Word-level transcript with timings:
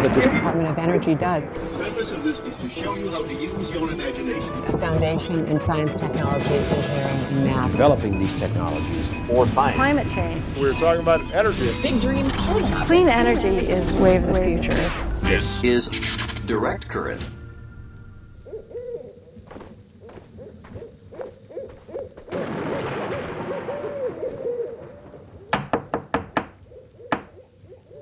all 0.00 0.08
that 0.08 0.14
this 0.14 0.24
Department 0.24 0.68
of 0.68 0.78
Energy 0.78 1.14
does. 1.14 1.48
The 1.48 1.84
purpose 1.84 2.10
of 2.12 2.24
this 2.24 2.40
is 2.40 2.56
to 2.56 2.68
show 2.68 2.96
you 2.96 3.10
how 3.10 3.22
to 3.22 3.34
use 3.34 3.70
your 3.70 3.90
imagination. 3.90 4.48
A 4.74 4.78
foundation 4.78 5.44
in 5.46 5.60
science, 5.60 5.94
technology, 5.94 6.54
engineering, 6.54 7.20
and 7.28 7.44
math. 7.44 7.70
developing 7.72 8.18
these 8.18 8.38
technologies 8.38 9.08
for 9.26 9.46
science. 9.48 9.76
Climate 9.76 10.08
change. 10.08 10.42
We 10.56 10.62
were 10.62 10.72
talking 10.74 11.02
about 11.02 11.20
energy. 11.34 11.70
Big 11.82 12.00
dreams 12.00 12.34
can 12.36 12.62
happen. 12.64 12.86
Clean 12.86 13.08
energy 13.08 13.48
is 13.48 13.90
way 13.92 14.16
of 14.16 14.26
the 14.26 14.42
future. 14.42 14.90
This 15.20 15.64
is 15.64 15.88
Direct 16.46 16.88
Current. 16.88 17.20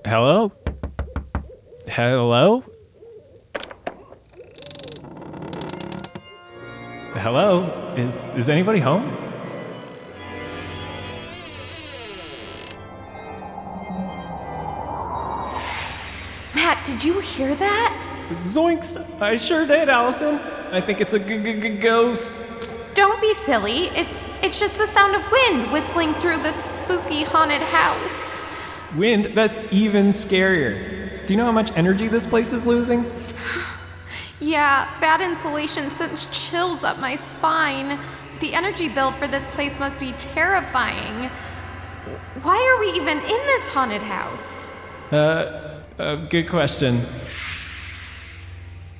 Hello? 0.04 0.57
Hello? 1.98 2.62
Hello? 7.14 7.94
Is 7.96 8.32
is 8.36 8.48
anybody 8.48 8.78
home? 8.78 9.04
Matt, 16.54 16.80
did 16.86 17.02
you 17.02 17.18
hear 17.18 17.56
that? 17.56 18.28
Zoinks! 18.42 19.20
I 19.20 19.36
sure 19.36 19.66
did, 19.66 19.88
Allison. 19.88 20.36
I 20.70 20.80
think 20.80 21.00
it's 21.00 21.14
a 21.14 21.18
g- 21.18 21.42
g- 21.42 21.60
g- 21.60 21.78
ghost. 21.78 22.70
Don't 22.94 23.20
be 23.20 23.34
silly. 23.34 23.88
It's 23.96 24.28
it's 24.40 24.60
just 24.60 24.78
the 24.78 24.86
sound 24.86 25.16
of 25.16 25.28
wind 25.32 25.72
whistling 25.72 26.14
through 26.20 26.44
the 26.44 26.52
spooky 26.52 27.24
haunted 27.24 27.62
house. 27.62 28.38
Wind? 28.94 29.32
That's 29.34 29.58
even 29.72 30.10
scarier. 30.10 30.97
Do 31.28 31.34
you 31.34 31.38
know 31.38 31.44
how 31.44 31.52
much 31.52 31.76
energy 31.76 32.08
this 32.08 32.26
place 32.26 32.54
is 32.54 32.64
losing? 32.64 33.04
Yeah, 34.40 34.88
bad 34.98 35.20
insulation 35.20 35.90
sends 35.90 36.24
chills 36.26 36.84
up 36.84 36.98
my 37.00 37.16
spine. 37.16 38.00
The 38.40 38.54
energy 38.54 38.88
bill 38.88 39.12
for 39.12 39.28
this 39.28 39.44
place 39.48 39.78
must 39.78 40.00
be 40.00 40.12
terrifying. 40.12 41.28
Why 42.40 42.56
are 42.56 42.80
we 42.80 42.98
even 42.98 43.18
in 43.18 43.46
this 43.46 43.74
haunted 43.74 44.00
house? 44.00 44.72
Uh, 45.12 45.82
uh 45.98 46.14
good 46.30 46.48
question. 46.48 47.02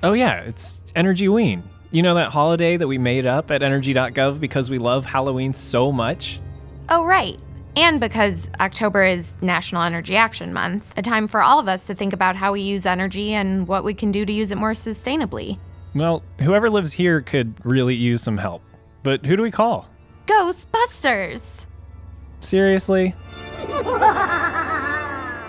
Oh 0.02 0.12
yeah, 0.12 0.40
it's 0.40 0.82
Energy 0.94 1.28
Ween. 1.28 1.62
You 1.92 2.02
know 2.02 2.16
that 2.16 2.28
holiday 2.28 2.76
that 2.76 2.88
we 2.88 2.98
made 2.98 3.24
up 3.24 3.50
at 3.50 3.62
energy.gov 3.62 4.38
because 4.38 4.68
we 4.68 4.76
love 4.76 5.06
Halloween 5.06 5.54
so 5.54 5.90
much? 5.90 6.40
Oh, 6.90 7.06
right. 7.06 7.38
And 7.76 8.00
because 8.00 8.48
October 8.60 9.04
is 9.04 9.36
National 9.40 9.82
Energy 9.82 10.16
Action 10.16 10.52
Month, 10.52 10.92
a 10.96 11.02
time 11.02 11.28
for 11.28 11.42
all 11.42 11.58
of 11.58 11.68
us 11.68 11.86
to 11.86 11.94
think 11.94 12.12
about 12.12 12.36
how 12.36 12.52
we 12.52 12.60
use 12.60 12.86
energy 12.86 13.32
and 13.32 13.68
what 13.68 13.84
we 13.84 13.94
can 13.94 14.10
do 14.10 14.24
to 14.24 14.32
use 14.32 14.50
it 14.50 14.58
more 14.58 14.72
sustainably. 14.72 15.58
Well, 15.94 16.22
whoever 16.40 16.70
lives 16.70 16.92
here 16.92 17.20
could 17.20 17.54
really 17.64 17.94
use 17.94 18.22
some 18.22 18.36
help. 18.36 18.62
But 19.02 19.24
who 19.24 19.36
do 19.36 19.42
we 19.42 19.50
call? 19.50 19.88
Ghostbusters! 20.26 21.66
Seriously? 22.40 23.14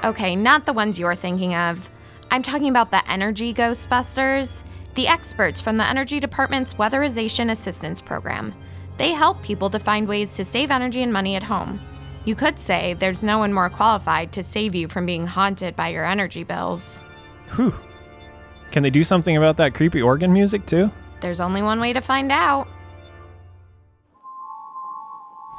Okay, 0.02 0.34
not 0.34 0.66
the 0.66 0.72
ones 0.72 0.98
you're 0.98 1.14
thinking 1.14 1.54
of. 1.54 1.90
I'm 2.32 2.42
talking 2.42 2.70
about 2.70 2.90
the 2.90 3.12
Energy 3.12 3.54
Ghostbusters, 3.54 4.64
the 4.96 5.10
experts 5.10 5.60
from 5.60 5.76
the 5.76 5.86
Energy 5.86 6.22
Department's 6.22 6.74
Weatherization 6.76 7.52
Assistance 7.52 8.00
Program. 8.00 8.54
They 8.96 9.12
help 9.12 9.44
people 9.44 9.70
to 9.72 9.80
find 9.80 10.08
ways 10.08 10.38
to 10.38 10.46
save 10.46 10.72
energy 10.72 11.04
and 11.04 11.12
money 11.12 11.36
at 11.36 11.44
home. 11.44 11.82
You 12.26 12.36
could 12.36 12.60
say 12.60 12.94
there's 12.96 13.24
no 13.24 13.40
one 13.40 13.54
more 13.54 13.70
qualified 13.70 14.32
to 14.34 14.44
save 14.44 14.76
you 14.76 14.88
from 14.88 15.06
being 15.06 15.26
haunted 15.26 15.76
by 15.76 15.90
your 15.90 16.06
energy 16.06 16.44
bills. 16.44 17.04
Whew. 17.56 17.74
Can 18.72 18.84
they 18.84 18.90
do 18.90 19.04
something 19.04 19.38
about 19.38 19.58
that 19.58 19.74
creepy 19.74 20.02
organ 20.02 20.32
music 20.32 20.66
too? 20.66 20.92
There's 21.22 21.40
only 21.40 21.62
one 21.62 21.80
way 21.80 21.94
to 21.94 22.02
find 22.02 22.32
out. 22.32 22.68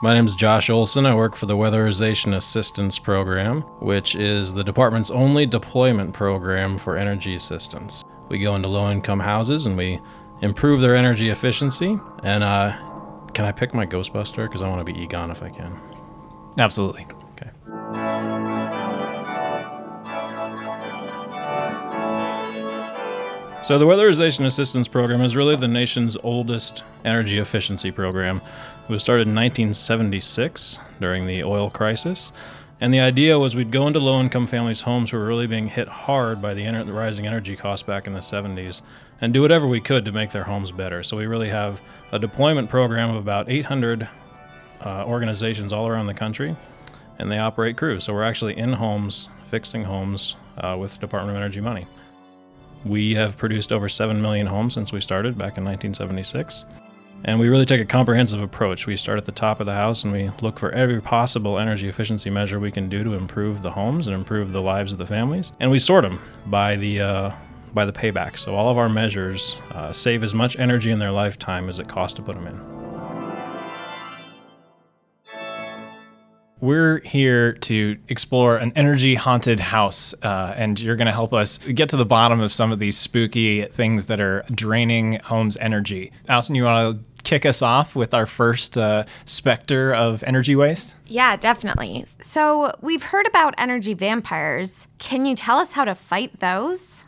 My 0.03 0.15
name 0.15 0.25
is 0.25 0.35
Josh 0.35 0.71
Olsen. 0.71 1.05
I 1.05 1.15
work 1.15 1.37
for 1.37 1.45
the 1.45 1.57
Weatherization 1.57 2.37
Assistance 2.37 2.99
Program, 2.99 3.61
which 3.81 4.15
is 4.15 4.55
the 4.55 4.65
department's 4.65 5.11
only 5.11 5.45
deployment 5.45 6.15
program 6.15 6.79
for 6.79 6.97
energy 6.97 7.35
assistance. 7.35 8.03
We 8.31 8.39
go 8.39 8.55
into 8.55 8.69
low 8.69 8.91
income 8.91 9.21
houses 9.21 9.67
and 9.67 9.77
we 9.77 10.01
improve 10.41 10.81
their 10.81 10.95
energy 10.95 11.29
efficiency. 11.29 11.99
And 12.23 12.43
uh, 12.43 12.73
can 13.35 13.45
I 13.45 13.53
pick 13.53 13.75
my 13.75 13.85
Ghostbuster? 13.85 14.47
Because 14.47 14.63
I 14.63 14.69
want 14.69 14.87
to 14.87 14.91
be 14.91 14.99
Egon 15.03 15.31
if 15.31 15.43
I 15.43 15.51
can. 15.51 15.79
Absolutely. 16.61 17.07
Okay. 17.33 17.51
So, 23.63 23.79
the 23.79 23.87
Weatherization 23.87 24.45
Assistance 24.45 24.87
Program 24.87 25.23
is 25.23 25.35
really 25.37 25.57
the 25.57 25.67
nation's 25.67 26.19
oldest 26.23 26.85
energy 27.07 27.39
efficiency 27.39 27.91
program. 27.91 28.43
It 28.87 28.93
was 28.93 29.01
started 29.01 29.27
in 29.27 29.35
1976 29.35 30.79
during 31.01 31.27
the 31.27 31.45
oil 31.45 31.71
crisis. 31.71 32.31
And 32.83 32.93
the 32.93 33.01
idea 33.01 33.39
was 33.39 33.57
we'd 33.57 33.71
go 33.71 33.87
into 33.87 34.01
low 34.01 34.21
income 34.21 34.47
families' 34.47 34.83
homes 34.83 35.11
who 35.11 35.17
were 35.17 35.27
really 35.27 35.47
being 35.47 35.67
hit 35.67 35.89
hard 35.89 36.43
by 36.43 36.53
the, 36.53 36.65
ener- 36.65 36.85
the 36.85 36.93
rising 36.93 37.27
energy 37.27 37.57
costs 37.57 37.87
back 37.87 38.07
in 38.07 38.13
the 38.13 38.21
70s 38.21 38.83
and 39.23 39.33
do 39.33 39.41
whatever 39.41 39.67
we 39.67 39.81
could 39.81 40.05
to 40.05 40.13
make 40.13 40.31
their 40.31 40.45
homes 40.45 40.73
better. 40.73 41.03
So, 41.03 41.17
we 41.17 41.25
really 41.25 41.49
have 41.49 41.81
a 42.13 42.19
deployment 42.19 42.69
program 42.69 43.09
of 43.09 43.17
about 43.17 43.49
800 43.49 44.07
uh, 44.85 45.05
organizations 45.07 45.73
all 45.73 45.87
around 45.87 46.07
the 46.07 46.15
country, 46.15 46.57
and 47.19 47.31
they 47.31 47.39
operate 47.39 47.77
crews. 47.77 48.05
So, 48.05 48.15
we're 48.15 48.25
actually 48.25 48.57
in 48.57 48.73
homes, 48.73 49.29
fixing 49.51 49.85
homes 49.85 50.37
uh, 50.59 50.77
with 50.79 51.01
Department 51.01 51.37
of 51.37 51.43
Energy 51.43 51.61
money. 51.61 51.87
We 52.85 53.15
have 53.15 53.37
produced 53.37 53.73
over 53.73 53.89
7 53.89 54.21
million 54.21 54.47
homes 54.47 54.75
since 54.75 54.93
we 54.93 55.01
started 55.01 55.37
back 55.37 55.59
in 55.59 55.65
1976. 55.65 56.65
And 57.25 57.39
we 57.39 57.49
really 57.49 57.67
take 57.67 57.81
a 57.81 57.85
comprehensive 57.85 58.41
approach. 58.41 58.87
We 58.87 58.97
start 58.97 59.19
at 59.19 59.27
the 59.27 59.33
top 59.33 59.61
of 59.61 59.67
the 59.67 59.75
house 59.75 60.05
and 60.05 60.13
we 60.13 60.31
look 60.41 60.59
for 60.59 60.71
every 60.71 61.03
possible 61.03 61.59
energy 61.59 61.89
efficiency 61.89 62.31
measure 62.31 62.59
we 62.59 62.73
can 62.73 62.89
do 62.89 63.05
to 63.05 63.13
improve 63.13 63.61
the 63.61 63.71
homes 63.71 64.07
and 64.07 64.17
improve 64.17 64.53
the 64.53 64.63
lives 64.63 64.93
of 64.93 64.99
the 64.99 65.07
families. 65.07 65.53
And 65.61 65.71
we 65.71 65.79
sort 65.79 66.03
them 66.03 66.19
by 66.47 66.77
the 66.77 67.01
uh, 67.01 67.31
by 67.75 67.85
the 67.85 67.93
payback. 67.93 68.39
So 68.39 68.55
all 68.55 68.69
of 68.71 68.79
our 68.79 68.89
measures 68.89 69.57
uh, 69.73 69.93
save 69.93 70.25
as 70.25 70.35
much 70.35 70.59
energy 70.59 70.91
in 70.91 70.99
their 70.99 71.13
lifetime 71.13 71.69
as 71.69 71.79
it 71.79 71.89
costs 71.89 72.17
to 72.17 72.23
put 72.23 72.35
them 72.35 72.47
in. 72.47 72.80
We're 76.61 77.01
here 77.01 77.55
to 77.55 77.97
explore 78.09 78.59
an 78.59 78.73
energy 78.77 79.15
haunted 79.15 79.61
house, 79.61 80.15
uh, 80.23 80.53
and 80.57 80.79
you're 80.79 80.97
going 80.97 81.07
to 81.07 81.13
help 81.13 81.33
us 81.33 81.59
get 81.59 81.89
to 81.91 81.97
the 81.97 82.05
bottom 82.05 82.41
of 82.41 82.53
some 82.53 82.71
of 82.71 82.79
these 82.79 82.99
spooky 82.99 83.65
things 83.65 84.07
that 84.07 84.21
are 84.21 84.45
draining 84.51 85.15
homes' 85.21 85.57
energy. 85.57 86.13
Allison, 86.29 86.55
you 86.55 86.65
want 86.65 87.03
to 87.03 87.23
kick 87.23 87.47
us 87.47 87.63
off 87.63 87.97
with 87.97 88.13
our 88.13 88.27
first 88.27 88.77
uh, 88.77 89.05
specter 89.25 89.95
of 89.95 90.23
energy 90.25 90.55
waste? 90.55 90.95
Yeah, 91.07 91.37
definitely. 91.37 92.05
So, 92.21 92.75
we've 92.81 93.05
heard 93.05 93.27
about 93.27 93.55
energy 93.57 93.95
vampires. 93.95 94.87
Can 94.99 95.25
you 95.25 95.35
tell 95.35 95.59
us 95.59 95.73
how 95.73 95.85
to 95.85 95.95
fight 95.95 96.41
those? 96.41 97.05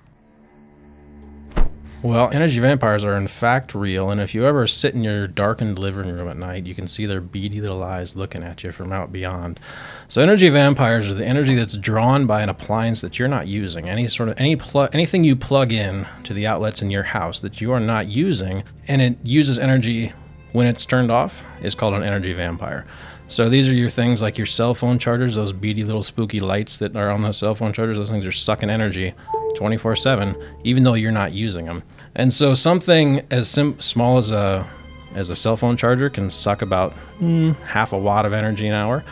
Well, 2.03 2.31
energy 2.33 2.59
vampires 2.59 3.05
are 3.05 3.17
in 3.17 3.29
fact 3.29 3.77
real, 3.77 4.11
and 4.11 4.21
if 4.21 4.35
you 4.35 4.45
ever 4.45 4.67
sit 4.67 4.93
in 4.93 5.05
your 5.05 5.29
darkened 5.29 5.79
living 5.79 6.09
room 6.13 6.27
at 6.27 6.37
night, 6.37 6.67
you 6.67 6.75
can 6.75 6.89
see 6.89 7.07
their 7.07 7.21
beady 7.21 7.61
little 7.61 7.85
eyes 7.85 8.17
looking 8.17 8.43
at 8.43 8.65
you 8.65 8.73
from 8.73 8.93
out 8.93 9.13
beyond. 9.13 9.61
So, 10.09 10.21
energy 10.21 10.49
vampires 10.49 11.09
are 11.09 11.15
the 11.15 11.25
energy 11.25 11.55
that's 11.55 11.77
drawn 11.77 12.27
by 12.27 12.43
an 12.43 12.49
appliance 12.49 13.03
that 13.03 13.21
you're 13.21 13.29
not 13.29 13.47
using. 13.47 13.89
Any 13.89 14.09
sort 14.09 14.31
of 14.31 14.41
any 14.41 14.57
plug, 14.57 14.91
anything 14.93 15.23
you 15.23 15.37
plug 15.37 15.71
in 15.73 16.05
to 16.25 16.35
the 16.35 16.45
outlets 16.45 16.83
in 16.83 16.91
your 16.91 17.05
house 17.05 17.39
that 17.39 17.61
you 17.61 17.71
are 17.71 17.79
not 17.79 18.09
using, 18.09 18.65
and 18.89 19.01
it 19.01 19.17
uses 19.23 19.61
energy 19.61 20.13
when 20.51 20.67
it's 20.67 20.85
turned 20.85 21.13
off, 21.13 21.45
is 21.63 21.77
called 21.77 21.95
an 21.95 22.03
energy 22.03 22.33
vampire. 22.33 22.85
So 23.29 23.49
these 23.49 23.69
are 23.69 23.75
your 23.75 23.89
things 23.89 24.21
like 24.21 24.37
your 24.37 24.47
cell 24.47 24.75
phone 24.75 24.99
chargers, 24.99 25.37
those 25.37 25.53
beady 25.53 25.85
little 25.85 26.03
spooky 26.03 26.41
lights 26.41 26.79
that 26.79 26.97
are 26.97 27.11
on 27.11 27.23
those 27.23 27.39
cell 27.39 27.55
phone 27.55 27.73
chargers. 27.73 27.97
Those 27.97 28.11
things 28.11 28.27
are 28.27 28.33
sucking 28.33 28.71
energy 28.71 29.15
24 29.55 29.97
7, 29.97 30.37
even 30.65 30.83
though 30.83 30.95
you're 30.95 31.13
not 31.13 31.33
using 31.33 31.65
them. 31.65 31.83
And 32.15 32.33
so 32.33 32.55
something 32.55 33.23
as 33.31 33.49
sim- 33.49 33.79
small 33.81 34.19
as 34.19 34.31
a 34.31 34.67
as 35.15 35.29
a 35.29 35.37
cell 35.37 35.57
phone 35.57 35.77
charger 35.77 36.09
can 36.09 36.31
suck 36.31 36.63
about 36.63 36.95
mm, 37.21 37.55
half 37.63 37.93
a 37.93 37.99
watt 37.99 38.25
of 38.25 38.33
energy 38.33 38.67
an 38.67 38.75
hour 38.75 39.05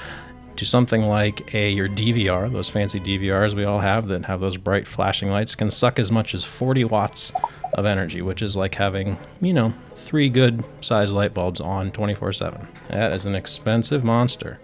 to 0.57 0.65
something 0.67 1.03
like 1.05 1.55
a 1.55 1.71
your 1.71 1.89
DVR, 1.89 2.53
those 2.53 2.69
fancy 2.69 3.01
DVRs 3.01 3.55
we 3.55 3.65
all 3.65 3.81
have 3.81 4.09
that 4.09 4.25
have 4.27 4.41
those 4.41 4.59
bright 4.59 4.87
flashing 4.87 5.31
lights 5.31 5.55
can 5.55 5.71
suck 5.71 5.99
as 5.99 6.13
much 6.13 6.35
as 6.35 6.45
40 6.45 6.85
watts 6.85 7.33
of 7.75 7.87
energy, 7.87 8.21
which 8.21 8.43
is 8.43 8.57
like 8.57 8.75
having, 8.75 9.19
you 9.41 9.55
know, 9.55 9.73
three 9.95 10.29
good 10.29 10.63
sized 10.83 11.15
light 11.15 11.33
bulbs 11.33 11.61
on 11.61 11.91
24/7. 11.93 12.67
That 12.89 13.13
is 13.13 13.27
an 13.27 13.35
expensive 13.35 14.05
monster. 14.05 14.59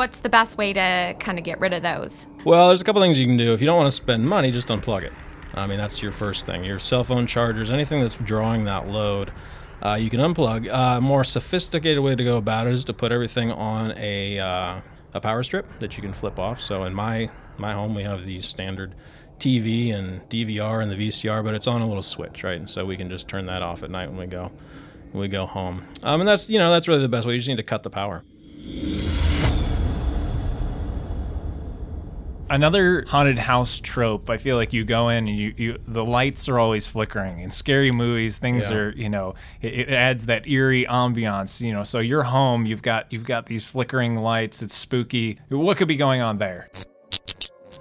What's 0.00 0.20
the 0.20 0.30
best 0.30 0.56
way 0.56 0.72
to 0.72 1.14
kind 1.18 1.36
of 1.36 1.44
get 1.44 1.60
rid 1.60 1.74
of 1.74 1.82
those? 1.82 2.26
Well, 2.46 2.68
there's 2.68 2.80
a 2.80 2.84
couple 2.84 3.02
things 3.02 3.18
you 3.18 3.26
can 3.26 3.36
do. 3.36 3.52
If 3.52 3.60
you 3.60 3.66
don't 3.66 3.76
want 3.76 3.86
to 3.86 3.90
spend 3.90 4.26
money, 4.26 4.50
just 4.50 4.68
unplug 4.68 5.02
it. 5.02 5.12
I 5.52 5.66
mean, 5.66 5.76
that's 5.76 6.00
your 6.00 6.10
first 6.10 6.46
thing. 6.46 6.64
Your 6.64 6.78
cell 6.78 7.04
phone 7.04 7.26
chargers, 7.26 7.70
anything 7.70 8.00
that's 8.00 8.14
drawing 8.14 8.64
that 8.64 8.88
load, 8.88 9.30
Uh, 9.82 9.98
you 10.00 10.08
can 10.08 10.20
unplug. 10.20 10.68
A 10.68 10.74
uh, 10.74 11.00
more 11.02 11.22
sophisticated 11.22 12.02
way 12.02 12.16
to 12.16 12.24
go 12.24 12.38
about 12.38 12.66
it 12.66 12.72
is 12.72 12.82
to 12.86 12.94
put 12.94 13.12
everything 13.12 13.52
on 13.52 13.92
a 13.98 14.38
uh, 14.38 14.80
a 15.12 15.20
power 15.20 15.42
strip 15.42 15.66
that 15.80 15.98
you 15.98 16.02
can 16.02 16.14
flip 16.14 16.38
off. 16.38 16.62
So 16.62 16.84
in 16.84 16.94
my 16.94 17.28
my 17.58 17.74
home, 17.74 17.94
we 17.94 18.02
have 18.02 18.24
the 18.24 18.40
standard 18.40 18.94
TV 19.38 19.94
and 19.94 20.22
DVR 20.30 20.82
and 20.82 20.90
the 20.90 20.96
VCR, 20.96 21.44
but 21.44 21.54
it's 21.54 21.66
on 21.66 21.82
a 21.82 21.86
little 21.86 22.00
switch, 22.00 22.42
right? 22.42 22.58
And 22.58 22.70
so 22.70 22.86
we 22.86 22.96
can 22.96 23.10
just 23.10 23.28
turn 23.28 23.44
that 23.46 23.60
off 23.60 23.82
at 23.82 23.90
night 23.90 24.08
when 24.08 24.16
we 24.16 24.26
go 24.26 24.50
we 25.12 25.28
go 25.28 25.44
home. 25.44 25.84
Um, 26.02 26.22
and 26.22 26.28
that's 26.28 26.48
you 26.48 26.58
know 26.58 26.70
that's 26.70 26.88
really 26.88 27.02
the 27.02 27.08
best 27.10 27.26
way. 27.26 27.34
You 27.34 27.38
just 27.38 27.50
need 27.50 27.56
to 27.56 27.62
cut 27.62 27.82
the 27.82 27.90
power. 27.90 28.24
Another 32.50 33.04
haunted 33.06 33.38
house 33.38 33.78
trope. 33.78 34.28
I 34.28 34.36
feel 34.36 34.56
like 34.56 34.72
you 34.72 34.84
go 34.84 35.08
in 35.08 35.28
and 35.28 35.38
you, 35.38 35.54
you 35.56 35.78
the 35.86 36.04
lights 36.04 36.48
are 36.48 36.58
always 36.58 36.88
flickering. 36.88 37.38
In 37.40 37.50
scary 37.50 37.92
movies, 37.92 38.38
things 38.38 38.68
Yeah. 38.68 38.76
are 38.76 38.90
you 38.90 39.08
know 39.08 39.34
it, 39.62 39.72
it 39.72 39.88
adds 39.90 40.26
that 40.26 40.48
eerie 40.48 40.84
ambiance. 40.84 41.60
You 41.60 41.72
know, 41.72 41.84
so 41.84 42.00
you're 42.00 42.24
home. 42.24 42.66
You've 42.66 42.82
got 42.82 43.06
you've 43.12 43.24
got 43.24 43.46
these 43.46 43.64
flickering 43.64 44.18
lights. 44.18 44.62
It's 44.62 44.74
spooky. 44.74 45.38
What 45.48 45.76
could 45.76 45.88
be 45.88 45.94
going 45.96 46.20
on 46.22 46.38
there? 46.38 46.68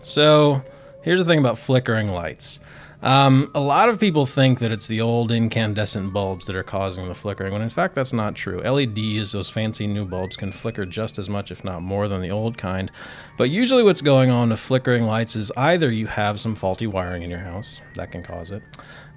So 0.01 0.63
here's 1.03 1.19
the 1.19 1.25
thing 1.25 1.39
about 1.39 1.57
flickering 1.57 2.09
lights. 2.09 2.59
Um, 3.01 3.49
a 3.55 3.61
lot 3.61 3.87
of 3.87 3.97
people 3.97 4.25
think 4.25 4.59
that 4.59 4.71
it's 4.71 4.87
the 4.87 4.99
old 4.99 5.31
incandescent 5.31 6.11
bulbs 6.11 6.45
that 6.47 6.55
are 6.55 6.63
causing 6.63 7.07
the 7.07 7.15
flickering, 7.15 7.53
when 7.53 7.61
in 7.61 7.69
fact 7.69 7.95
that's 7.95 8.11
not 8.11 8.35
true. 8.35 8.61
LEDs, 8.61 9.31
those 9.31 9.49
fancy 9.49 9.87
new 9.87 10.03
bulbs, 10.03 10.35
can 10.35 10.51
flicker 10.51 10.85
just 10.85 11.17
as 11.17 11.29
much, 11.29 11.49
if 11.49 11.63
not 11.63 11.81
more, 11.81 12.09
than 12.09 12.21
the 12.21 12.31
old 12.31 12.57
kind. 12.57 12.91
But 13.37 13.49
usually, 13.49 13.83
what's 13.83 14.01
going 14.01 14.29
on 14.31 14.49
with 14.49 14.59
flickering 14.59 15.05
lights 15.05 15.37
is 15.37 15.49
either 15.55 15.89
you 15.89 16.07
have 16.07 16.41
some 16.41 16.55
faulty 16.55 16.87
wiring 16.87 17.23
in 17.23 17.29
your 17.29 17.39
house, 17.39 17.79
that 17.95 18.11
can 18.11 18.21
cause 18.21 18.51
it, 18.51 18.63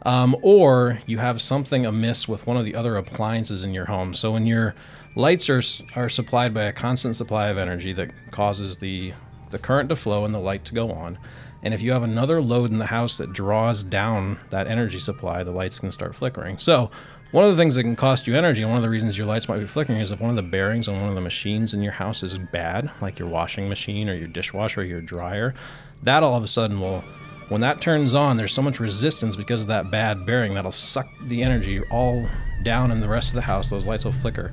um, 0.06 0.37
or 0.43 1.00
you 1.06 1.19
have 1.19 1.43
something 1.43 1.84
amiss 1.84 2.29
with 2.29 2.46
one 2.46 2.56
of 2.56 2.64
the 2.64 2.76
other 2.76 2.96
appliances 2.96 3.64
in 3.64 3.75
your 3.75 3.87
home. 3.87 4.14
So 4.14 4.31
when 4.32 4.46
your 4.46 4.76
lights 5.17 5.50
are 5.50 5.62
are 5.96 6.08
supplied 6.08 6.55
by 6.55 6.64
a 6.64 6.73
constant 6.73 7.17
supply 7.17 7.49
of 7.49 7.58
energy 7.58 7.93
that 7.94 8.11
causes 8.31 8.79
the 8.79 9.12
the 9.50 9.58
current 9.58 9.88
to 9.88 9.96
flow 9.96 10.25
and 10.25 10.32
the 10.32 10.38
light 10.38 10.64
to 10.67 10.75
go 10.75 10.93
on. 10.93 11.19
And 11.62 11.73
if 11.73 11.81
you 11.81 11.93
have 11.93 12.03
another 12.03 12.43
load 12.43 12.70
in 12.70 12.79
the 12.79 12.87
house 12.87 13.19
that 13.19 13.32
draws 13.32 13.82
down 13.82 14.38
that 14.50 14.67
energy 14.67 14.99
supply, 14.99 15.44
the 15.44 15.53
lights 15.53 15.79
can 15.79 15.93
start 15.93 16.14
flickering. 16.14 16.59
So, 16.59 16.91
one 17.31 17.47
of 17.47 17.50
the 17.50 17.56
things 17.56 17.76
that 17.76 17.85
can 17.85 17.97
cost 17.97 18.26
you 18.26 18.37
energy, 18.37 18.61
and 18.61 18.70
one 18.70 18.76
of 18.76 18.82
the 18.82 18.91
reasons 18.91 19.17
your 19.17 19.26
lights 19.26 19.49
might 19.49 19.59
be 19.59 19.67
flickering, 19.67 20.00
is 20.00 20.11
if 20.11 20.20
one 20.20 20.29
of 20.29 20.37
the 20.37 20.43
bearings 20.43 20.87
on 20.87 20.97
one 20.97 21.09
of 21.09 21.14
the 21.14 21.20
machines 21.23 21.73
in 21.73 21.82
your 21.82 21.93
house 21.93 22.23
is 22.23 22.37
bad, 22.37 22.91
like 23.00 23.19
your 23.19 23.29
washing 23.29 23.70
machine 23.70 24.11
or 24.11 24.14
your 24.14 24.29
dishwasher 24.29 24.82
or 24.82 24.85
your 24.85 25.00
dryer, 25.00 25.55
that 26.03 26.23
all 26.23 26.37
of 26.37 26.44
a 26.44 26.49
sudden 26.49 26.79
will, 26.79 27.03
when 27.49 27.62
that 27.62 27.81
turns 27.81 28.12
on, 28.12 28.37
there's 28.37 28.53
so 28.53 28.61
much 28.61 28.81
resistance 28.81 29.35
because 29.35 29.62
of 29.62 29.69
that 29.69 29.91
bad 29.91 30.26
bearing 30.26 30.53
that'll 30.53 30.70
suck 30.70 31.06
the 31.23 31.43
energy 31.43 31.81
all 31.91 32.26
down 32.65 32.91
in 32.91 33.00
the 33.00 33.08
rest 33.08 33.29
of 33.29 33.35
the 33.35 33.41
house. 33.41 33.70
Those 33.70 33.87
lights 33.87 34.05
will 34.05 34.12
flicker, 34.12 34.53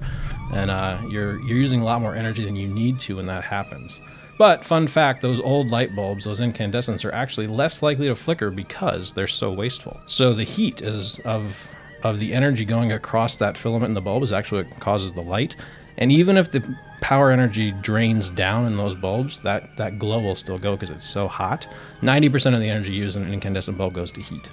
and 0.53 0.71
uh, 0.71 1.01
you're 1.09 1.39
you're 1.41 1.57
using 1.57 1.81
a 1.81 1.83
lot 1.83 2.01
more 2.01 2.15
energy 2.15 2.45
than 2.45 2.55
you 2.55 2.67
need 2.69 2.99
to 3.01 3.17
when 3.17 3.25
that 3.25 3.43
happens. 3.43 3.99
But 4.39 4.63
fun 4.63 4.87
fact, 4.87 5.21
those 5.21 5.41
old 5.41 5.69
light 5.69 5.93
bulbs, 5.93 6.23
those 6.23 6.39
incandescents, 6.39 7.03
are 7.03 7.13
actually 7.13 7.47
less 7.47 7.83
likely 7.83 8.07
to 8.07 8.15
flicker 8.15 8.49
because 8.49 9.11
they're 9.11 9.27
so 9.27 9.51
wasteful. 9.51 9.99
So 10.05 10.31
the 10.31 10.45
heat 10.45 10.81
is 10.81 11.19
of 11.25 11.75
of 12.03 12.21
the 12.21 12.33
energy 12.33 12.63
going 12.63 12.93
across 12.93 13.35
that 13.35 13.57
filament 13.57 13.89
in 13.89 13.93
the 13.93 14.01
bulb 14.01 14.23
is 14.23 14.31
actually 14.31 14.63
what 14.63 14.79
causes 14.79 15.11
the 15.11 15.21
light. 15.21 15.57
And 15.97 16.13
even 16.13 16.37
if 16.37 16.53
the 16.53 16.63
power 17.01 17.31
energy 17.31 17.73
drains 17.81 18.29
down 18.29 18.65
in 18.65 18.77
those 18.77 18.95
bulbs, 18.95 19.41
that, 19.41 19.75
that 19.75 19.99
glow 19.99 20.21
will 20.21 20.35
still 20.35 20.57
go 20.57 20.77
because 20.77 20.89
it's 20.89 21.05
so 21.05 21.27
hot. 21.27 21.67
90% 22.01 22.53
of 22.53 22.61
the 22.61 22.69
energy 22.69 22.93
used 22.93 23.17
in 23.17 23.23
an 23.23 23.33
incandescent 23.33 23.77
bulb 23.77 23.93
goes 23.93 24.09
to 24.13 24.21
heat. 24.21 24.47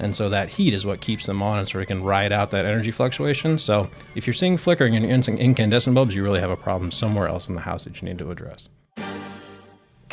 And 0.00 0.16
so 0.16 0.28
that 0.30 0.48
heat 0.48 0.74
is 0.74 0.84
what 0.84 1.00
keeps 1.00 1.26
them 1.26 1.40
on 1.40 1.60
and 1.60 1.68
sort 1.68 1.82
of 1.82 1.86
can 1.86 2.02
ride 2.02 2.32
out 2.32 2.50
that 2.50 2.66
energy 2.66 2.90
fluctuation. 2.90 3.58
So 3.58 3.88
if 4.16 4.26
you're 4.26 4.34
seeing 4.34 4.56
flickering 4.56 4.94
in 4.94 5.04
incandescent 5.04 5.94
bulbs, 5.94 6.16
you 6.16 6.24
really 6.24 6.40
have 6.40 6.50
a 6.50 6.56
problem 6.56 6.90
somewhere 6.90 7.28
else 7.28 7.48
in 7.48 7.54
the 7.54 7.60
house 7.60 7.84
that 7.84 8.02
you 8.02 8.08
need 8.08 8.18
to 8.18 8.32
address. 8.32 8.68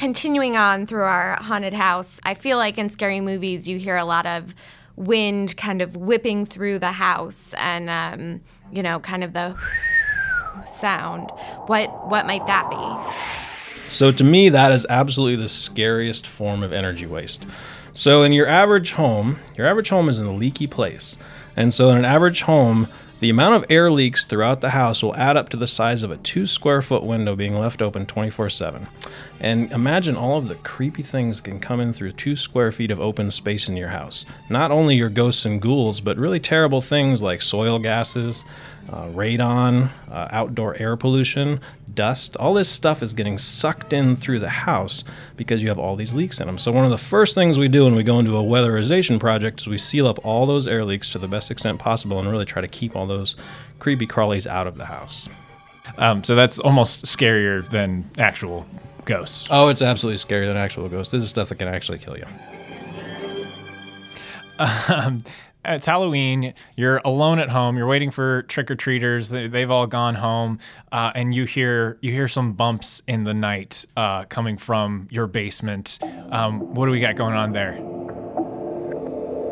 Continuing 0.05 0.55
on 0.55 0.85
through 0.85 1.01
our 1.01 1.35
haunted 1.41 1.73
house, 1.73 2.19
I 2.21 2.35
feel 2.35 2.59
like 2.59 2.77
in 2.77 2.89
scary 2.89 3.21
movies 3.21 3.67
you 3.67 3.79
hear 3.79 3.97
a 3.97 4.05
lot 4.05 4.27
of 4.27 4.53
wind 4.95 5.57
kind 5.57 5.81
of 5.81 5.97
whipping 5.97 6.45
through 6.45 6.77
the 6.77 6.91
house 6.91 7.55
and 7.57 7.89
um, 7.89 8.41
you 8.71 8.83
know, 8.83 8.99
kind 8.99 9.23
of 9.23 9.33
the 9.33 9.57
sound. 10.67 11.31
What 11.65 12.07
what 12.07 12.27
might 12.27 12.45
that 12.45 12.69
be? 12.69 13.89
So 13.89 14.11
to 14.11 14.23
me, 14.23 14.49
that 14.49 14.71
is 14.71 14.85
absolutely 14.91 15.37
the 15.37 15.49
scariest 15.49 16.27
form 16.27 16.61
of 16.61 16.71
energy 16.71 17.07
waste. 17.07 17.43
So 17.93 18.21
in 18.21 18.31
your 18.31 18.45
average 18.45 18.91
home, 18.91 19.39
your 19.57 19.65
average 19.65 19.89
home 19.89 20.07
is 20.07 20.19
in 20.19 20.27
a 20.27 20.35
leaky 20.35 20.67
place. 20.67 21.17
And 21.55 21.73
so 21.73 21.89
in 21.89 21.97
an 21.97 22.05
average 22.05 22.43
home, 22.43 22.87
the 23.21 23.29
amount 23.29 23.55
of 23.55 23.65
air 23.69 23.89
leaks 23.89 24.25
throughout 24.25 24.59
the 24.59 24.71
house 24.71 25.01
will 25.01 25.15
add 25.15 25.37
up 25.37 25.49
to 25.49 25.57
the 25.57 25.67
size 25.67 26.03
of 26.03 26.11
a 26.11 26.17
two 26.17 26.45
square 26.45 26.81
foot 26.81 27.03
window 27.03 27.35
being 27.35 27.57
left 27.57 27.81
open 27.81 28.05
24 28.05 28.49
7. 28.49 28.87
And 29.39 29.71
imagine 29.71 30.17
all 30.17 30.37
of 30.37 30.47
the 30.47 30.55
creepy 30.55 31.01
things 31.01 31.37
that 31.37 31.45
can 31.45 31.59
come 31.59 31.79
in 31.79 31.93
through 31.93 32.11
two 32.13 32.35
square 32.35 32.71
feet 32.71 32.91
of 32.91 32.99
open 32.99 33.31
space 33.31 33.69
in 33.69 33.77
your 33.77 33.87
house. 33.87 34.25
Not 34.49 34.71
only 34.71 34.95
your 34.95 35.09
ghosts 35.09 35.45
and 35.45 35.61
ghouls, 35.61 36.01
but 36.01 36.17
really 36.17 36.39
terrible 36.39 36.81
things 36.81 37.21
like 37.21 37.41
soil 37.41 37.79
gases, 37.79 38.43
uh, 38.89 39.07
radon, 39.07 39.89
uh, 40.11 40.27
outdoor 40.31 40.77
air 40.77 40.95
pollution, 40.95 41.59
dust. 41.93 42.35
All 42.37 42.53
this 42.53 42.69
stuff 42.69 43.01
is 43.01 43.13
getting 43.13 43.37
sucked 43.37 43.93
in 43.93 44.15
through 44.15 44.39
the 44.39 44.49
house 44.49 45.03
because 45.37 45.61
you 45.63 45.69
have 45.69 45.79
all 45.79 45.95
these 45.95 46.13
leaks 46.13 46.39
in 46.39 46.47
them. 46.47 46.57
So, 46.57 46.71
one 46.71 46.85
of 46.85 46.91
the 46.91 46.97
first 46.97 47.35
things 47.35 47.57
we 47.57 47.67
do 47.67 47.85
when 47.85 47.95
we 47.95 48.03
go 48.03 48.19
into 48.19 48.37
a 48.37 48.43
weatherization 48.43 49.19
project 49.19 49.61
is 49.61 49.67
we 49.67 49.77
seal 49.77 50.07
up 50.07 50.23
all 50.23 50.45
those 50.45 50.67
air 50.67 50.85
leaks 50.85 51.09
to 51.09 51.19
the 51.19 51.27
best 51.27 51.51
extent 51.51 51.79
possible 51.79 52.19
and 52.19 52.29
really 52.29 52.45
try 52.45 52.61
to 52.61 52.67
keep 52.67 52.95
all 52.95 53.07
those 53.07 53.35
creepy 53.79 54.05
crawlies 54.05 54.45
out 54.45 54.67
of 54.67 54.77
the 54.77 54.85
house. 54.85 55.27
Um, 55.97 56.23
so 56.23 56.35
that's 56.35 56.59
almost 56.59 57.05
scarier 57.05 57.67
than 57.67 58.09
actual 58.19 58.65
ghosts. 59.05 59.47
Oh, 59.49 59.69
it's 59.69 59.81
absolutely 59.81 60.17
scarier 60.17 60.47
than 60.47 60.57
actual 60.57 60.89
ghosts. 60.89 61.11
This 61.11 61.23
is 61.23 61.29
stuff 61.29 61.49
that 61.49 61.55
can 61.55 61.67
actually 61.67 61.99
kill 61.99 62.17
you. 62.17 62.25
Um, 64.57 65.21
it's 65.67 65.85
Halloween. 65.85 66.53
You're 66.75 67.01
alone 67.03 67.39
at 67.39 67.49
home. 67.49 67.77
You're 67.77 67.87
waiting 67.87 68.11
for 68.11 68.43
trick 68.43 68.69
or 68.69 68.75
treaters. 68.75 69.29
They, 69.29 69.47
they've 69.47 69.69
all 69.69 69.87
gone 69.87 70.15
home, 70.15 70.59
uh, 70.91 71.11
and 71.15 71.33
you 71.33 71.45
hear 71.45 71.97
you 72.01 72.11
hear 72.11 72.27
some 72.27 72.53
bumps 72.53 73.01
in 73.07 73.23
the 73.23 73.33
night 73.33 73.85
uh, 73.97 74.25
coming 74.25 74.57
from 74.57 75.07
your 75.11 75.27
basement. 75.27 75.99
Um, 76.29 76.73
what 76.73 76.85
do 76.85 76.91
we 76.91 76.99
got 76.99 77.15
going 77.15 77.35
on 77.35 77.51
there? 77.51 77.77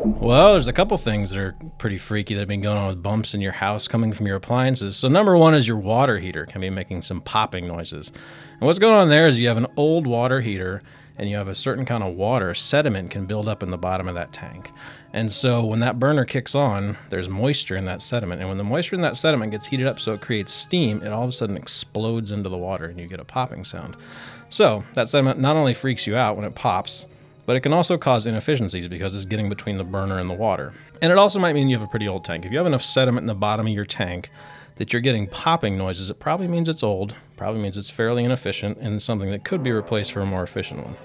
Well, 0.06 0.52
there's 0.52 0.68
a 0.68 0.72
couple 0.72 0.98
things 0.98 1.30
that 1.30 1.40
are 1.40 1.56
pretty 1.78 1.96
freaky 1.96 2.34
that 2.34 2.40
have 2.40 2.48
been 2.48 2.60
going 2.60 2.76
on 2.76 2.88
with 2.88 3.02
bumps 3.02 3.32
in 3.32 3.40
your 3.40 3.52
house 3.52 3.88
coming 3.88 4.12
from 4.12 4.26
your 4.26 4.36
appliances. 4.36 4.98
So, 4.98 5.08
number 5.08 5.34
one 5.38 5.54
is 5.54 5.66
your 5.66 5.78
water 5.78 6.18
heater 6.18 6.44
can 6.44 6.60
be 6.60 6.68
making 6.68 7.00
some 7.00 7.22
popping 7.22 7.66
noises. 7.66 8.12
And 8.52 8.60
what's 8.60 8.78
going 8.78 8.92
on 8.92 9.08
there 9.08 9.26
is 9.26 9.38
you 9.38 9.48
have 9.48 9.56
an 9.56 9.66
old 9.78 10.06
water 10.06 10.42
heater 10.42 10.82
and 11.16 11.28
you 11.28 11.36
have 11.36 11.48
a 11.48 11.54
certain 11.54 11.84
kind 11.84 12.02
of 12.02 12.14
water, 12.14 12.54
sediment 12.54 13.10
can 13.10 13.26
build 13.26 13.48
up 13.48 13.62
in 13.62 13.70
the 13.70 13.78
bottom 13.78 14.08
of 14.08 14.14
that 14.14 14.32
tank. 14.32 14.72
And 15.12 15.32
so, 15.32 15.64
when 15.64 15.80
that 15.80 15.98
burner 15.98 16.24
kicks 16.24 16.54
on, 16.54 16.96
there's 17.10 17.28
moisture 17.28 17.76
in 17.76 17.84
that 17.84 18.02
sediment. 18.02 18.40
And 18.40 18.48
when 18.48 18.58
the 18.58 18.64
moisture 18.64 18.96
in 18.96 19.02
that 19.02 19.16
sediment 19.16 19.52
gets 19.52 19.66
heated 19.66 19.86
up 19.86 20.00
so 20.00 20.14
it 20.14 20.20
creates 20.20 20.52
steam, 20.52 21.02
it 21.02 21.12
all 21.12 21.22
of 21.22 21.28
a 21.28 21.32
sudden 21.32 21.56
explodes 21.56 22.32
into 22.32 22.48
the 22.48 22.56
water 22.56 22.86
and 22.86 22.98
you 22.98 23.06
get 23.06 23.20
a 23.20 23.24
popping 23.24 23.62
sound. 23.62 23.96
So, 24.48 24.84
that 24.94 25.08
sediment 25.08 25.38
not 25.38 25.56
only 25.56 25.74
freaks 25.74 26.06
you 26.06 26.16
out 26.16 26.36
when 26.36 26.44
it 26.44 26.54
pops, 26.54 27.06
but 27.46 27.56
it 27.56 27.60
can 27.60 27.72
also 27.72 27.96
cause 27.96 28.26
inefficiencies 28.26 28.88
because 28.88 29.14
it's 29.14 29.24
getting 29.24 29.48
between 29.48 29.78
the 29.78 29.84
burner 29.84 30.18
and 30.18 30.28
the 30.28 30.34
water. 30.34 30.72
And 31.02 31.12
it 31.12 31.18
also 31.18 31.38
might 31.38 31.52
mean 31.52 31.68
you 31.68 31.76
have 31.76 31.86
a 31.86 31.90
pretty 31.90 32.08
old 32.08 32.24
tank. 32.24 32.44
If 32.44 32.52
you 32.52 32.58
have 32.58 32.66
enough 32.66 32.82
sediment 32.82 33.22
in 33.22 33.26
the 33.26 33.34
bottom 33.34 33.66
of 33.66 33.72
your 33.72 33.84
tank 33.84 34.30
that 34.76 34.92
you're 34.92 35.02
getting 35.02 35.26
popping 35.26 35.76
noises, 35.76 36.10
it 36.10 36.18
probably 36.18 36.48
means 36.48 36.68
it's 36.68 36.82
old, 36.82 37.14
probably 37.36 37.60
means 37.60 37.76
it's 37.76 37.90
fairly 37.90 38.24
inefficient, 38.24 38.78
and 38.78 39.00
something 39.02 39.30
that 39.30 39.44
could 39.44 39.62
be 39.62 39.72
replaced 39.72 40.12
for 40.12 40.20
a 40.20 40.26
more 40.26 40.42
efficient 40.42 40.84
one. 40.84 40.96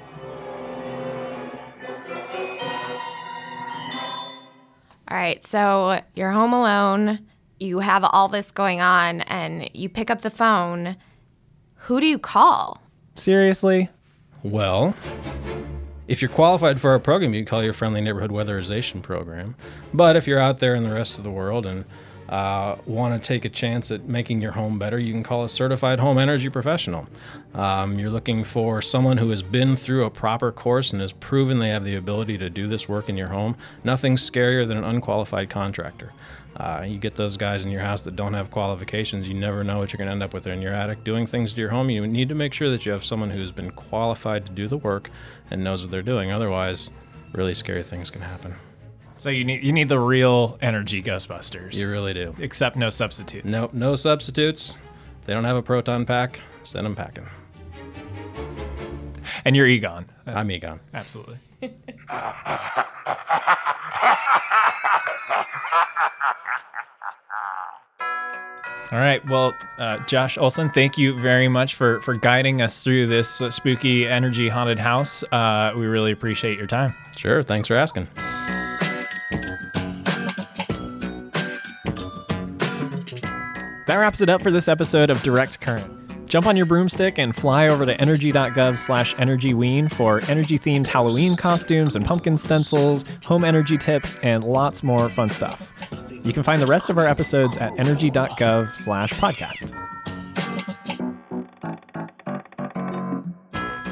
All 5.11 5.17
right, 5.17 5.43
so 5.43 6.01
you're 6.13 6.31
home 6.31 6.53
alone, 6.53 7.19
you 7.59 7.79
have 7.79 8.03
all 8.03 8.27
this 8.27 8.51
going 8.51 8.79
on 8.79 9.21
and 9.21 9.69
you 9.73 9.89
pick 9.89 10.09
up 10.09 10.21
the 10.21 10.29
phone. 10.29 10.95
Who 11.75 11.99
do 11.99 12.05
you 12.05 12.19
call? 12.19 12.81
Seriously? 13.15 13.89
Well, 14.43 14.95
if 16.07 16.21
you're 16.21 16.29
qualified 16.29 16.79
for 16.79 16.91
our 16.91 16.99
program, 16.99 17.33
you 17.33 17.41
can 17.41 17.49
call 17.49 17.63
your 17.63 17.73
friendly 17.73 18.01
neighborhood 18.01 18.31
weatherization 18.31 19.01
program. 19.01 19.55
But 19.93 20.15
if 20.15 20.27
you're 20.27 20.39
out 20.39 20.59
there 20.59 20.75
in 20.75 20.83
the 20.83 20.93
rest 20.93 21.17
of 21.17 21.23
the 21.23 21.31
world 21.31 21.65
and 21.65 21.85
uh, 22.29 22.75
want 22.85 23.21
to 23.21 23.27
take 23.27 23.43
a 23.43 23.49
chance 23.49 23.89
at 23.89 24.07
making 24.07 24.39
your 24.39 24.51
home 24.51 24.77
better, 24.77 24.99
you 24.99 25.11
can 25.11 25.23
call 25.23 25.43
a 25.43 25.49
certified 25.49 25.99
home 25.99 26.19
energy 26.19 26.47
professional. 26.47 27.07
Um, 27.55 27.97
you're 27.97 28.11
looking 28.11 28.43
for 28.43 28.83
someone 28.83 29.17
who 29.17 29.31
has 29.31 29.41
been 29.41 29.75
through 29.75 30.05
a 30.05 30.11
proper 30.11 30.51
course 30.51 30.93
and 30.93 31.01
has 31.01 31.11
proven 31.11 31.57
they 31.57 31.69
have 31.69 31.83
the 31.83 31.95
ability 31.95 32.37
to 32.37 32.49
do 32.49 32.67
this 32.67 32.87
work 32.87 33.09
in 33.09 33.17
your 33.17 33.29
home. 33.29 33.57
Nothing's 33.83 34.29
scarier 34.29 34.67
than 34.67 34.77
an 34.77 34.83
unqualified 34.83 35.49
contractor. 35.49 36.13
Uh, 36.57 36.85
you 36.85 36.99
get 36.99 37.15
those 37.15 37.35
guys 37.35 37.65
in 37.65 37.71
your 37.71 37.81
house 37.81 38.01
that 38.03 38.15
don't 38.15 38.33
have 38.33 38.51
qualifications, 38.51 39.27
you 39.27 39.33
never 39.33 39.63
know 39.63 39.79
what 39.79 39.91
you're 39.91 39.97
going 39.97 40.07
to 40.07 40.11
end 40.11 40.21
up 40.21 40.33
with 40.33 40.45
in 40.45 40.61
your 40.61 40.73
attic 40.73 41.03
doing 41.03 41.25
things 41.25 41.53
to 41.53 41.61
your 41.61 41.69
home. 41.69 41.89
You 41.89 42.05
need 42.05 42.29
to 42.29 42.35
make 42.35 42.53
sure 42.53 42.69
that 42.69 42.85
you 42.85 42.91
have 42.91 43.03
someone 43.03 43.31
who's 43.31 43.51
been 43.51 43.71
qualified 43.71 44.45
to 44.45 44.51
do 44.51 44.67
the 44.67 44.77
work 44.77 45.09
and 45.49 45.63
knows 45.63 45.81
what 45.81 45.89
they're 45.89 46.01
doing. 46.03 46.31
Otherwise, 46.31 46.91
really 47.33 47.55
scary 47.55 47.81
things 47.81 48.11
can 48.11 48.21
happen. 48.21 48.53
So 49.19 49.29
you 49.29 49.43
need 49.43 49.63
you 49.63 49.73
need 49.73 49.89
the 49.89 49.99
real 49.99 50.57
energy 50.61 51.03
Ghostbusters. 51.03 51.75
You 51.75 51.89
really 51.89 52.13
do. 52.13 52.33
Except 52.39 52.77
no 52.77 52.89
substitutes. 52.89 53.51
Nope, 53.51 53.73
no 53.73 53.95
substitutes. 53.95 54.77
If 55.19 55.27
they 55.27 55.33
don't 55.33 55.43
have 55.43 55.57
a 55.57 55.61
proton 55.61 56.05
pack, 56.05 56.39
send 56.63 56.85
them 56.85 56.95
packing. 56.95 57.27
And 59.43 59.57
you're 59.57 59.67
Egon. 59.67 60.09
I'm 60.25 60.49
Egon. 60.49 60.79
Absolutely. 60.93 61.37
All 68.91 68.97
right. 68.97 69.21
Well, 69.27 69.53
uh, 69.77 69.99
Josh 70.05 70.37
Olsen, 70.37 70.71
thank 70.71 70.97
you 70.97 71.19
very 71.19 71.49
much 71.49 71.75
for 71.75 71.99
for 72.01 72.15
guiding 72.15 72.61
us 72.61 72.85
through 72.85 73.07
this 73.07 73.41
uh, 73.41 73.51
spooky 73.51 74.07
energy 74.07 74.47
haunted 74.47 74.79
house. 74.79 75.23
Uh, 75.33 75.73
we 75.75 75.87
really 75.87 76.13
appreciate 76.13 76.57
your 76.57 76.67
time. 76.67 76.95
Sure, 77.17 77.43
thanks 77.43 77.67
for 77.67 77.75
asking. 77.75 78.07
That 83.89 83.97
wraps 83.97 84.21
it 84.21 84.29
up 84.29 84.43
for 84.43 84.51
this 84.51 84.67
episode 84.67 85.09
of 85.09 85.23
Direct 85.23 85.61
Current. 85.61 86.29
Jump 86.29 86.45
on 86.45 86.55
your 86.55 86.67
broomstick 86.67 87.17
and 87.17 87.35
fly 87.35 87.69
over 87.69 87.87
to 87.87 87.99
energy.gov 87.99 88.77
slash 88.77 89.15
energyween 89.15 89.91
for 89.91 90.21
energy-themed 90.29 90.85
Halloween 90.85 91.35
costumes 91.35 91.95
and 91.95 92.05
pumpkin 92.05 92.37
stencils, 92.37 93.03
home 93.25 93.43
energy 93.43 93.79
tips, 93.79 94.15
and 94.17 94.43
lots 94.43 94.83
more 94.83 95.09
fun 95.09 95.27
stuff. 95.27 95.73
You 96.23 96.33
can 96.33 96.43
find 96.43 96.61
the 96.61 96.67
rest 96.67 96.91
of 96.91 96.99
our 96.99 97.07
episodes 97.07 97.57
at 97.57 97.71
energy.gov 97.79 98.75
slash 98.75 99.11
podcast. 99.13 99.73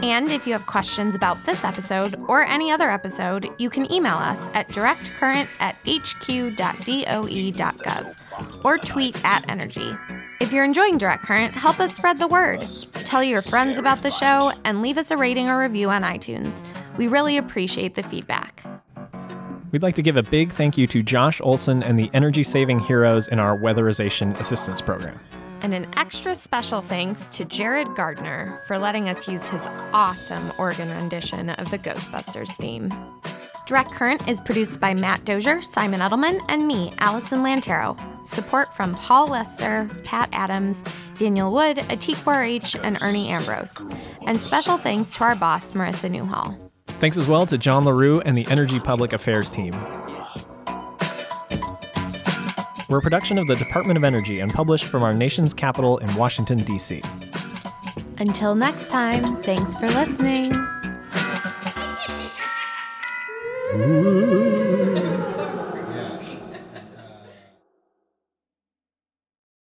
And 0.08 0.32
if 0.32 0.48
you 0.48 0.54
have 0.54 0.66
questions 0.68 1.16
about 1.16 1.44
this 1.44 1.66
episode 1.66 2.16
or 2.30 2.46
any 2.46 2.72
other 2.72 2.90
episode, 2.90 3.54
you 3.58 3.70
can 3.70 3.92
email 3.92 4.16
us 4.16 4.48
at 4.54 4.70
directcurrent 4.70 5.50
at 5.60 5.76
hq.doe.gov 5.84 6.56
or 8.64 8.78
tweet 8.78 9.26
at 9.26 9.50
energy. 9.50 9.94
If 10.40 10.54
you're 10.54 10.64
enjoying 10.64 10.98
Direct 10.98 11.24
Current, 11.24 11.54
help 11.54 11.82
us 11.82 11.94
spread 11.94 12.20
the 12.20 12.28
word. 12.30 12.66
Tell 13.04 13.22
your 13.22 13.42
friends 13.42 13.78
about 13.78 14.02
the 14.02 14.10
show 14.10 14.54
and 14.64 14.82
leave 14.82 14.98
us 14.98 15.12
a 15.12 15.18
rating 15.18 15.50
or 15.50 15.60
review 15.60 15.90
on 15.90 16.04
iTunes. 16.04 16.66
We 16.98 17.10
really 17.10 17.36
appreciate 17.36 17.96
the 17.96 18.04
feedback. 18.04 18.64
We'd 19.72 19.84
like 19.84 19.96
to 19.96 20.02
give 20.02 20.16
a 20.16 20.24
big 20.24 20.54
thank 20.54 20.78
you 20.78 20.88
to 20.88 21.04
Josh 21.04 21.42
Olsen 21.42 21.84
and 21.84 22.00
the 22.00 22.10
energy 22.14 22.44
saving 22.44 22.80
heroes 22.80 23.28
in 23.28 23.40
our 23.40 23.58
weatherization 23.58 24.40
assistance 24.40 24.82
program. 24.82 25.20
And 25.62 25.74
an 25.74 25.88
extra 25.98 26.36
special 26.36 26.82
thanks 26.82 27.28
to 27.28 27.46
Jared 27.46 27.96
Gardner 27.96 28.62
for 28.68 28.78
letting 28.78 29.10
us 29.10 29.28
use 29.28 29.48
his 29.48 29.68
awesome 29.92 30.52
organ 30.58 30.90
rendition 30.90 31.50
of 31.50 31.70
the 31.72 31.80
Ghostbusters 31.80 32.56
theme. 32.56 32.90
Direct 33.66 33.92
Current 33.92 34.26
is 34.30 34.40
produced 34.40 34.80
by 34.80 34.94
Matt 34.94 35.26
Dozier, 35.26 35.62
Simon 35.62 36.00
Edelman, 36.00 36.40
and 36.48 36.66
me, 36.66 36.94
Allison 37.00 37.40
Lantero. 37.40 38.00
Support 38.26 38.74
from 38.74 38.96
Paul 38.96 39.28
Lester, 39.28 39.88
Pat 40.06 40.30
Adams, 40.32 40.82
Daniel 41.16 41.52
Wood, 41.52 41.78
Atikwa 41.78 42.46
H, 42.46 42.78
and 42.82 42.98
Ernie 43.02 43.28
Ambrose. 43.28 43.76
And 44.26 44.42
special 44.42 44.78
thanks 44.78 45.14
to 45.16 45.26
our 45.26 45.36
boss, 45.36 45.74
Marissa 45.74 46.10
Newhall. 46.10 46.58
Thanks 47.02 47.18
as 47.18 47.28
well 47.28 47.46
to 47.46 47.58
John 47.58 47.84
LaRue 47.84 48.22
and 48.22 48.38
the 48.38 48.48
Energy 48.48 48.80
Public 48.80 49.12
Affairs 49.12 49.52
team. 49.52 49.74
We're 52.90 53.00
a 53.00 53.02
production 53.02 53.38
of 53.38 53.48
the 53.48 53.56
Department 53.58 53.98
of 53.98 54.06
Energy 54.06 54.40
and 54.40 54.54
published 54.54 54.86
from 54.86 55.04
our 55.04 55.12
nation's 55.12 55.54
capital 55.54 55.98
in 55.98 56.14
Washington, 56.16 56.64
D.C. 56.64 57.02
Until 58.18 58.56
next 58.56 58.90
time, 58.90 59.24
thanks 59.44 59.76
for 59.76 59.88
listening. 59.90 60.54
Ooh. 63.74 64.57